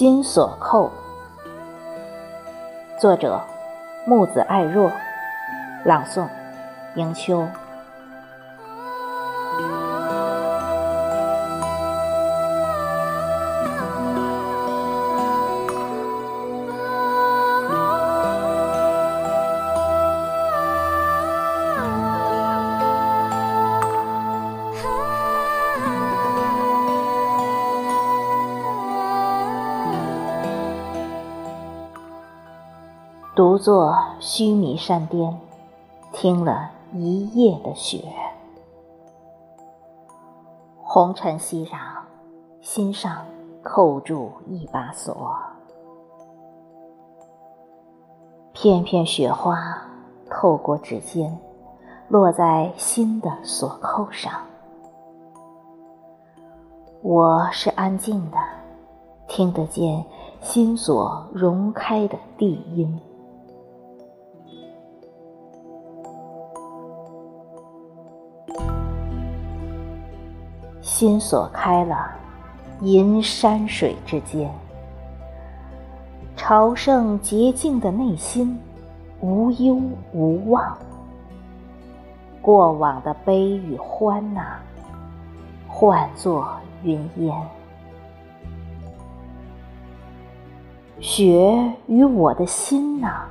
[0.00, 0.90] 金锁扣。
[2.98, 3.38] 作者：
[4.06, 4.90] 木子爱若，
[5.84, 6.26] 朗诵：
[6.94, 7.46] 迎秋。
[33.40, 35.40] 独坐须弥山巅，
[36.12, 38.04] 听了一夜的雪，
[40.82, 41.78] 红尘熙攘，
[42.60, 43.24] 心上
[43.62, 45.34] 扣住一把锁。
[48.52, 49.56] 片片雪花
[50.28, 51.40] 透过指尖，
[52.08, 54.34] 落在心的锁扣上。
[57.00, 58.36] 我是安静的，
[59.26, 60.04] 听得见
[60.42, 63.00] 心锁融开的地音。
[71.00, 72.10] 心锁开了，
[72.82, 74.50] 银山水之间，
[76.36, 78.60] 朝圣洁净的内心，
[79.22, 79.80] 无忧
[80.12, 80.76] 无望。
[82.42, 84.58] 过往的悲与欢呐，
[85.66, 86.46] 换作
[86.82, 87.34] 云烟。
[91.00, 93.22] 雪与我的心呐，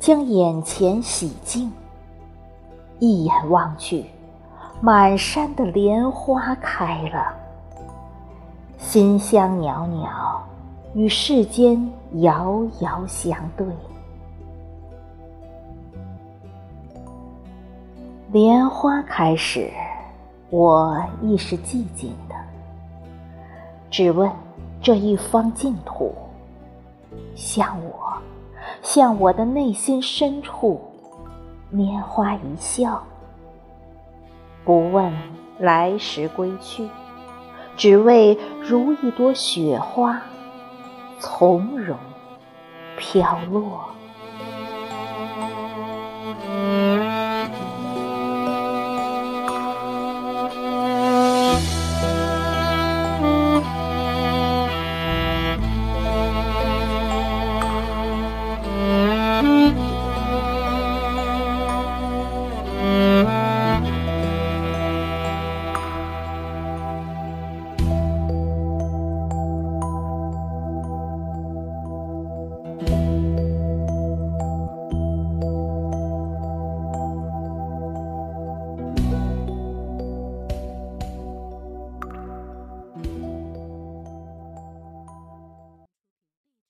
[0.00, 1.70] 将眼前洗净，
[3.00, 4.06] 一眼望去。
[4.80, 7.34] 满山的莲花开了，
[8.76, 10.42] 馨香袅袅，
[10.94, 13.66] 与世间遥遥相对。
[18.30, 19.70] 莲花开始，
[20.50, 22.34] 我亦是寂静的，
[23.90, 24.30] 只问
[24.82, 26.12] 这一方净土，
[27.34, 28.12] 向我，
[28.82, 30.80] 向我的内心深处，
[31.72, 33.02] 拈花一笑。
[34.64, 35.12] 不问
[35.58, 36.88] 来时归去，
[37.76, 40.22] 只为如一朵雪花，
[41.18, 41.98] 从容
[42.96, 43.93] 飘落。